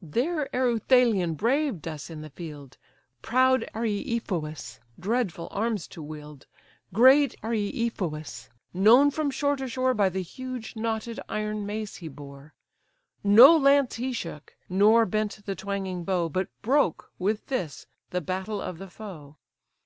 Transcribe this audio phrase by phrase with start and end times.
[0.00, 2.78] There Ereuthalion braved us in the field,
[3.20, 6.46] Proud Areithous' dreadful arms to wield;
[6.94, 12.54] Great Areithous, known from shore to shore By the huge, knotted, iron mace he bore;
[13.22, 18.62] No lance he shook, nor bent the twanging bow, But broke, with this, the battle
[18.62, 19.36] of the foe.